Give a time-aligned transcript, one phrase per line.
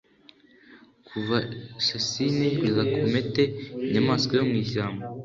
[1.07, 1.37] Kuva
[1.85, 3.43] Cécine kugera Comète
[3.85, 5.03] inyamaswa yo mwishyamba